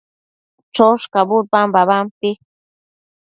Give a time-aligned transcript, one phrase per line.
[0.75, 2.31] choshcabud babampi